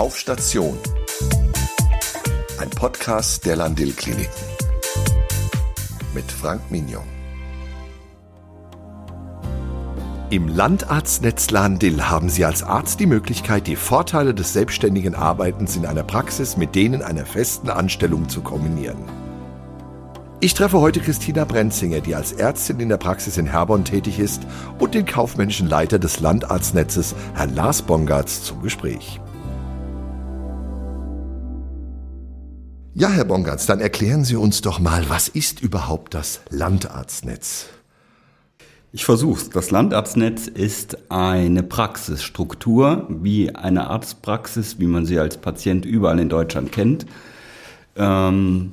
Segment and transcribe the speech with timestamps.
[0.00, 0.78] Auf Station.
[2.58, 4.30] Ein Podcast der Landil Kliniken.
[6.14, 7.04] Mit Frank Mignon.
[10.30, 15.84] Im Landarztnetz Landil haben Sie als Arzt die Möglichkeit, die Vorteile des selbstständigen Arbeitens in
[15.84, 19.04] einer Praxis mit denen einer festen Anstellung zu kombinieren.
[20.40, 24.46] Ich treffe heute Christina Brenzinger, die als Ärztin in der Praxis in Herborn tätig ist,
[24.78, 29.20] und den kaufmännischen Leiter des Landarztnetzes, Herrn Lars Bongartz, zum Gespräch.
[33.00, 37.70] Ja, Herr Bongartz, dann erklären Sie uns doch mal, was ist überhaupt das Landarztnetz?
[38.92, 39.48] Ich versuch's.
[39.48, 46.28] Das Landarztnetz ist eine Praxisstruktur, wie eine Arztpraxis, wie man sie als Patient überall in
[46.28, 47.06] Deutschland kennt.
[47.96, 48.72] Ähm,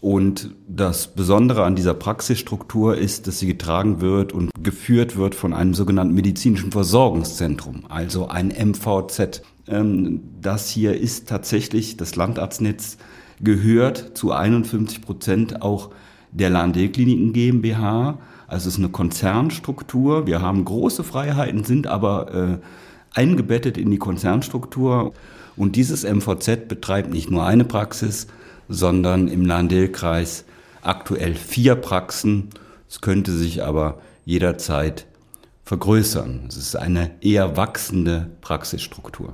[0.00, 5.52] und das Besondere an dieser Praxisstruktur ist, dass sie getragen wird und geführt wird von
[5.52, 9.42] einem sogenannten medizinischen Versorgungszentrum, also ein MVZ.
[9.66, 12.98] Ähm, das hier ist tatsächlich, das Landarztnetz
[13.44, 15.90] gehört zu 51 Prozent auch
[16.32, 20.26] der Landkliniken GmbH also es ist eine Konzernstruktur.
[20.26, 25.12] Wir haben große Freiheiten, sind aber äh, eingebettet in die Konzernstruktur.
[25.56, 28.26] Und dieses MVZ betreibt nicht nur eine Praxis,
[28.68, 30.44] sondern im Lahn-Dill-Kreis
[30.82, 32.50] aktuell vier Praxen.
[32.88, 35.06] Es könnte sich aber jederzeit
[35.64, 36.44] vergrößern.
[36.48, 39.32] Es ist eine eher wachsende Praxisstruktur.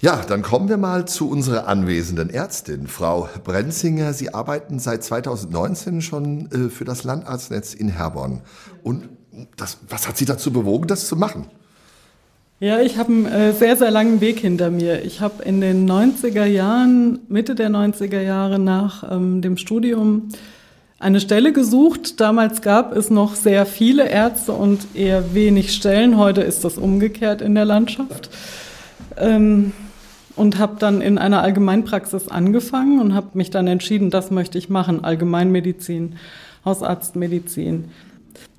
[0.00, 4.12] Ja, dann kommen wir mal zu unserer anwesenden Ärztin, Frau Brenzinger.
[4.12, 8.42] Sie arbeiten seit 2019 schon äh, für das Landarztnetz in Herborn.
[8.84, 9.08] Und
[9.56, 11.46] das, was hat Sie dazu bewogen, das zu machen?
[12.60, 15.04] Ja, ich habe einen äh, sehr, sehr langen Weg hinter mir.
[15.04, 20.28] Ich habe in den 90er Jahren, Mitte der 90er Jahre nach ähm, dem Studium
[21.00, 22.20] eine Stelle gesucht.
[22.20, 26.18] Damals gab es noch sehr viele Ärzte und eher wenig Stellen.
[26.18, 28.30] Heute ist das umgekehrt in der Landschaft.
[29.16, 29.72] Ähm,
[30.38, 34.68] und habe dann in einer Allgemeinpraxis angefangen und habe mich dann entschieden, das möchte ich
[34.68, 36.16] machen, Allgemeinmedizin,
[36.64, 37.86] Hausarztmedizin.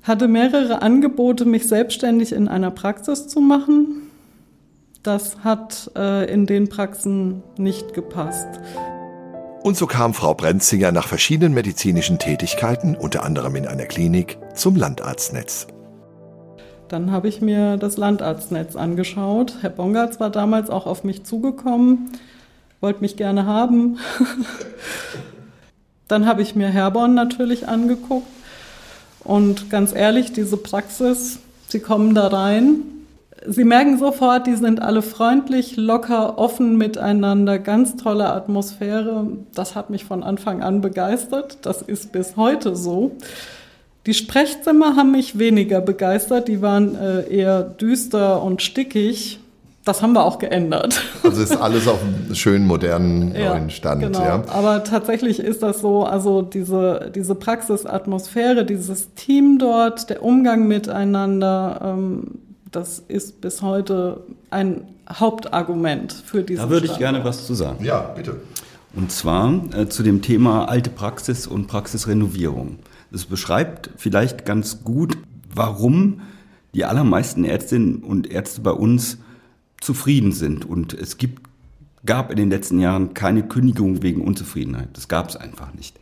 [0.02, 4.02] Hatte mehrere Angebote, mich selbstständig in einer Praxis zu machen.
[5.02, 8.48] Das hat äh, in den Praxen nicht gepasst.
[9.62, 14.76] Und so kam Frau Brenzinger nach verschiedenen medizinischen Tätigkeiten, unter anderem in einer Klinik, zum
[14.76, 15.66] Landarztnetz.
[16.90, 19.54] Dann habe ich mir das Landarztnetz angeschaut.
[19.60, 22.10] Herr Bongartz war damals auch auf mich zugekommen,
[22.80, 23.98] wollte mich gerne haben.
[26.08, 28.26] Dann habe ich mir Herborn natürlich angeguckt.
[29.22, 32.82] Und ganz ehrlich, diese Praxis, Sie kommen da rein.
[33.46, 39.28] Sie merken sofort, die sind alle freundlich, locker, offen miteinander, ganz tolle Atmosphäre.
[39.54, 41.58] Das hat mich von Anfang an begeistert.
[41.62, 43.12] Das ist bis heute so.
[44.06, 49.40] Die Sprechzimmer haben mich weniger begeistert, die waren äh, eher düster und stickig.
[49.84, 51.02] Das haben wir auch geändert.
[51.22, 54.02] Also ist alles auf einem schönen, modernen, ja, neuen Stand.
[54.02, 54.20] Genau.
[54.20, 54.42] Ja.
[54.48, 61.80] Aber tatsächlich ist das so, also diese, diese Praxisatmosphäre, dieses Team dort, der Umgang miteinander,
[61.82, 62.38] ähm,
[62.72, 67.84] das ist bis heute ein Hauptargument für diesen Da würde ich gerne was zu sagen.
[67.84, 68.36] Ja, bitte.
[68.94, 72.78] Und zwar äh, zu dem Thema alte Praxis und Praxisrenovierung.
[73.12, 75.16] Es beschreibt vielleicht ganz gut,
[75.54, 76.20] warum
[76.74, 79.18] die allermeisten Ärztinnen und Ärzte bei uns
[79.80, 80.64] zufrieden sind.
[80.64, 81.42] Und es gibt,
[82.06, 84.88] gab in den letzten Jahren keine Kündigung wegen Unzufriedenheit.
[84.92, 85.98] Das gab es einfach nicht.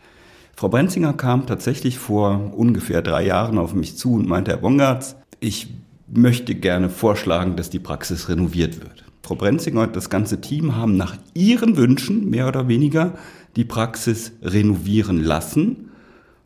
[0.55, 5.17] Frau Brenzinger kam tatsächlich vor ungefähr drei Jahren auf mich zu und meinte, Herr Bongartz,
[5.41, 5.69] ich
[6.09, 9.05] möchte gerne vorschlagen, dass die Praxis renoviert wird.
[9.23, 13.15] Frau Brenzinger und das ganze Team haben nach ihren Wünschen mehr oder weniger
[13.57, 15.88] die Praxis renovieren lassen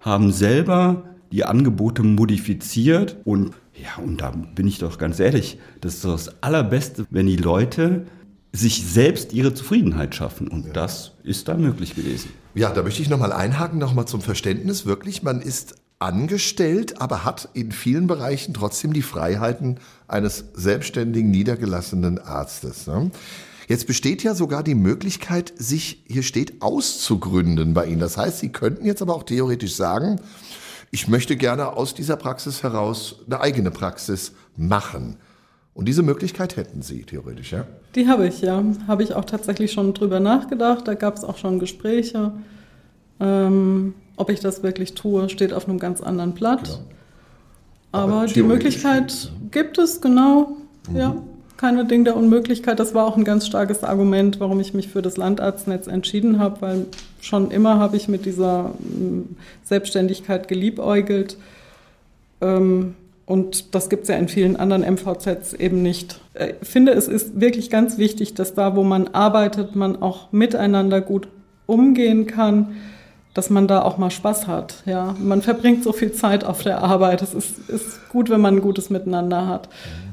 [0.03, 5.95] haben selber die Angebote modifiziert und ja, und da bin ich doch ganz ehrlich, das
[5.95, 8.07] ist das Allerbeste, wenn die Leute
[8.53, 10.49] sich selbst ihre Zufriedenheit schaffen.
[10.49, 10.73] Und ja.
[10.75, 12.31] das ist da möglich gewesen.
[12.55, 14.85] Ja, da möchte ich nochmal einhaken, nochmal zum Verständnis.
[14.85, 22.19] Wirklich, man ist angestellt, aber hat in vielen Bereichen trotzdem die Freiheiten eines selbstständigen, niedergelassenen
[22.19, 22.87] Arztes.
[22.87, 23.11] Ne?
[23.73, 28.01] Jetzt besteht ja sogar die Möglichkeit, sich, hier steht, auszugründen bei Ihnen.
[28.01, 30.21] Das heißt, Sie könnten jetzt aber auch theoretisch sagen,
[30.91, 35.17] ich möchte gerne aus dieser Praxis heraus eine eigene Praxis machen.
[35.73, 37.65] Und diese Möglichkeit hätten Sie theoretisch, ja?
[37.95, 38.63] Die habe ich, ja.
[38.87, 40.87] Habe ich auch tatsächlich schon drüber nachgedacht.
[40.87, 42.33] Da gab es auch schon Gespräche.
[43.21, 46.69] Ähm, ob ich das wirklich tue, steht auf einem ganz anderen Blatt.
[46.69, 46.75] Ja.
[47.93, 50.59] Aber, Aber die Möglichkeit gibt es, genau.
[50.91, 50.97] Mhm.
[50.97, 51.17] Ja
[51.63, 52.81] keine Ding der Unmöglichkeit.
[52.81, 56.61] Das war auch ein ganz starkes Argument, warum ich mich für das Landarztnetz entschieden habe,
[56.61, 56.87] weil
[57.21, 61.39] schon immer habe ich mit dieser mm, Selbstständigkeit geliebäugelt.
[62.41, 66.21] Ähm, Und das gibt es ja in vielen anderen MVZs eben nicht.
[66.35, 70.33] Äh, ich finde, es ist wirklich ganz wichtig, dass da, wo man arbeitet, man auch
[70.33, 71.29] miteinander gut
[71.67, 72.75] umgehen kann,
[73.35, 74.83] dass man da auch mal Spaß hat.
[74.85, 77.23] Ja, man verbringt so viel Zeit auf der Arbeit.
[77.23, 79.69] Es ist, ist gut, wenn man ein gutes Miteinander hat.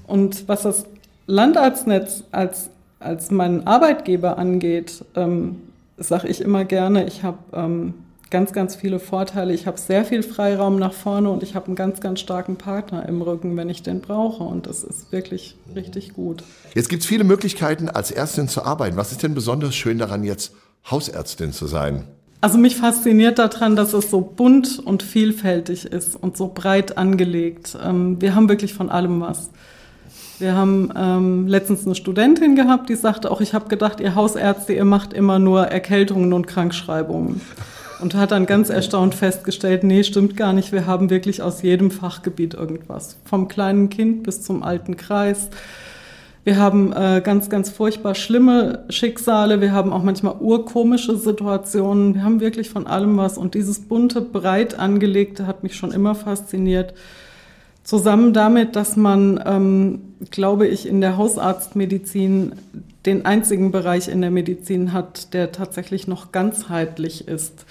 [0.05, 0.85] Und was das
[1.29, 5.61] Landarztnetz als, als meinen Arbeitgeber angeht, ähm,
[5.97, 7.93] sage ich immer gerne, ich habe ähm,
[8.31, 9.53] ganz, ganz viele Vorteile.
[9.53, 13.07] Ich habe sehr viel Freiraum nach vorne und ich habe einen ganz, ganz starken Partner
[13.07, 14.43] im Rücken, wenn ich den brauche.
[14.43, 16.43] Und das ist wirklich richtig gut.
[16.73, 18.97] Jetzt gibt es viele Möglichkeiten, als Ärztin zu arbeiten.
[18.97, 20.53] Was ist denn besonders schön daran, jetzt
[20.89, 22.03] Hausärztin zu sein?
[22.41, 27.77] Also mich fasziniert daran, dass es so bunt und vielfältig ist und so breit angelegt.
[27.83, 29.49] Ähm, wir haben wirklich von allem was.
[30.39, 34.71] Wir haben ähm, letztens eine Studentin gehabt, die sagte auch, ich habe gedacht, ihr Hausärzte,
[34.73, 37.41] ihr macht immer nur Erkältungen und Krankschreibungen.
[37.99, 41.91] Und hat dann ganz erstaunt festgestellt, nee, stimmt gar nicht, wir haben wirklich aus jedem
[41.91, 45.49] Fachgebiet irgendwas, vom kleinen Kind bis zum alten Kreis.
[46.45, 52.23] Wir haben äh, ganz, ganz furchtbar schlimme Schicksale, wir haben auch manchmal urkomische Situationen, wir
[52.23, 53.37] haben wirklich von allem was.
[53.37, 56.93] Und dieses bunte, breit angelegte hat mich schon immer fasziniert.
[57.89, 62.51] Zusammen damit, dass man, ähm, glaube ich, in der Hausarztmedizin
[63.07, 67.65] den einzigen Bereich in der Medizin hat, der tatsächlich noch ganzheitlich ist,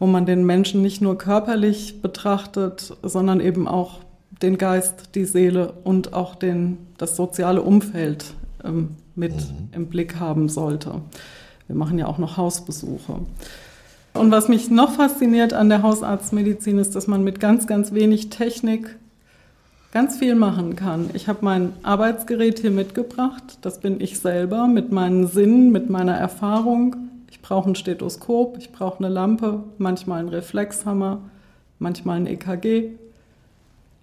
[0.00, 4.00] wo man den Menschen nicht nur körperlich betrachtet, sondern eben auch
[4.42, 9.68] den Geist, die Seele und auch den, das soziale Umfeld ähm, mit mhm.
[9.70, 11.00] im Blick haben sollte.
[11.68, 13.20] Wir machen ja auch noch Hausbesuche.
[14.14, 18.30] Und was mich noch fasziniert an der Hausarztmedizin ist, dass man mit ganz, ganz wenig
[18.30, 18.96] Technik
[19.92, 21.10] ganz viel machen kann.
[21.14, 23.58] Ich habe mein Arbeitsgerät hier mitgebracht.
[23.62, 26.96] Das bin ich selber mit meinen Sinnen, mit meiner Erfahrung.
[27.30, 31.20] Ich brauche ein Stethoskop, ich brauche eine Lampe, manchmal einen Reflexhammer,
[31.78, 32.90] manchmal ein EKG,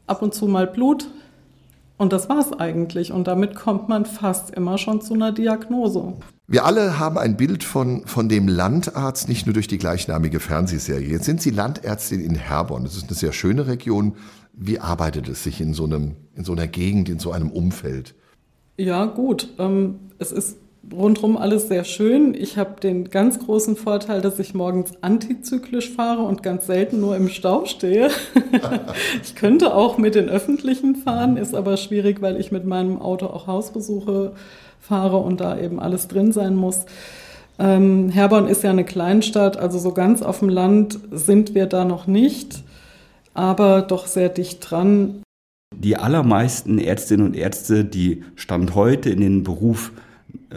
[0.07, 1.07] ab und zu mal Blut.
[1.97, 3.11] Und das war's eigentlich.
[3.11, 6.13] Und damit kommt man fast immer schon zu einer Diagnose.
[6.47, 11.07] Wir alle haben ein Bild von, von dem Landarzt, nicht nur durch die gleichnamige Fernsehserie.
[11.07, 12.83] Jetzt sind Sie Landärztin in Herborn.
[12.83, 14.15] Das ist eine sehr schöne Region.
[14.57, 18.15] Wie arbeitet es sich in so, einem, in so einer Gegend, in so einem Umfeld?
[18.77, 19.49] Ja, gut.
[19.59, 20.57] Ähm, es ist
[20.93, 22.33] rundherum alles sehr schön.
[22.33, 27.15] Ich habe den ganz großen Vorteil, dass ich morgens antizyklisch fahre und ganz selten nur
[27.15, 28.09] im Stau stehe.
[29.23, 33.27] ich könnte auch mit den öffentlichen fahren, ist aber schwierig, weil ich mit meinem Auto
[33.27, 34.33] auch Hausbesuche
[34.79, 36.85] fahre und da eben alles drin sein muss.
[37.57, 41.85] Ähm, Herborn ist ja eine Kleinstadt, also so ganz auf dem Land sind wir da
[41.85, 42.64] noch nicht
[43.35, 45.21] aber doch sehr dicht dran.
[45.75, 49.91] Die allermeisten Ärztinnen und Ärzte, die Stand heute in den Beruf
[50.49, 50.55] äh,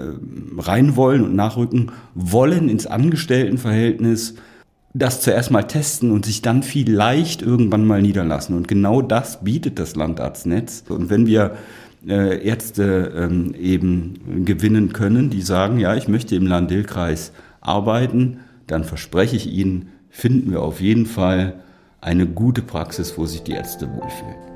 [0.57, 4.35] rein wollen und nachrücken, wollen ins Angestelltenverhältnis
[4.95, 8.57] das zuerst mal testen und sich dann vielleicht irgendwann mal niederlassen.
[8.57, 10.85] Und genau das bietet das Landarztnetz.
[10.89, 11.57] Und wenn wir
[12.07, 18.85] äh, Ärzte ähm, eben gewinnen können, die sagen, ja, ich möchte im Land-Dill-Kreis arbeiten, dann
[18.85, 21.61] verspreche ich Ihnen, finden wir auf jeden Fall
[22.01, 24.49] eine gute Praxis, wo sich die Ärzte wohlfühlen.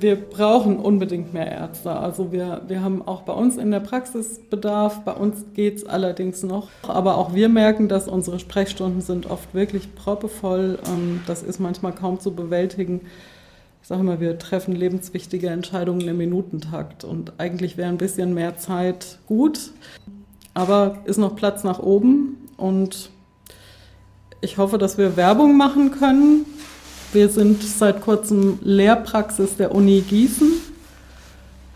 [0.00, 1.90] Wir brauchen unbedingt mehr Ärzte.
[1.90, 5.00] Also wir, wir haben auch bei uns in der Praxis Bedarf.
[5.00, 6.68] Bei uns geht es allerdings noch.
[6.86, 10.78] Aber auch wir merken, dass unsere Sprechstunden sind oft wirklich proppevoll.
[10.86, 13.00] Ähm, das ist manchmal kaum zu bewältigen
[13.88, 19.18] sage mal, wir treffen lebenswichtige Entscheidungen im Minutentakt und eigentlich wäre ein bisschen mehr Zeit
[19.26, 19.70] gut,
[20.52, 23.08] aber ist noch Platz nach oben und
[24.42, 26.44] ich hoffe, dass wir Werbung machen können.
[27.14, 30.52] Wir sind seit kurzem Lehrpraxis der Uni Gießen,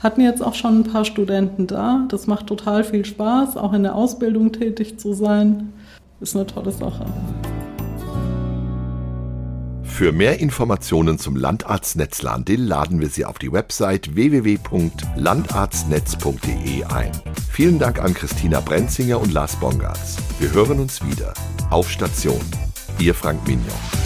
[0.01, 2.05] hatten jetzt auch schon ein paar Studenten da.
[2.11, 5.73] Das macht total viel Spaß, auch in der Ausbildung tätig zu sein.
[6.21, 7.07] Ist eine tolle Sache.
[10.03, 17.13] Für mehr Informationen zum Landarztnetz Lahn-Dill laden wir Sie auf die Website www.landarztnetz.de ein.
[17.53, 20.17] Vielen Dank an Christina Brenzinger und Lars Bongartz.
[20.41, 21.33] Wir hören uns wieder.
[21.71, 22.45] Auf Station.
[22.99, 24.02] Ihr Frank Mignon.